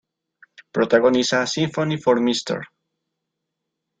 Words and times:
Protagoniza 0.73 1.45
Sympathy 1.45 1.95
for 1.97 2.19
Mr. 2.19 2.59